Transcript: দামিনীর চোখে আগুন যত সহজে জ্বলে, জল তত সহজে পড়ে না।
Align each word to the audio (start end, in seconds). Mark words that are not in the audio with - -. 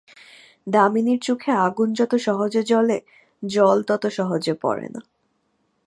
দামিনীর 0.67 1.19
চোখে 1.19 1.51
আগুন 1.51 1.93
যত 1.93 2.13
সহজে 2.15 2.61
জ্বলে, 2.63 2.97
জল 3.43 3.77
তত 3.83 4.03
সহজে 4.07 4.53
পড়ে 4.53 4.87
না। 4.89 5.01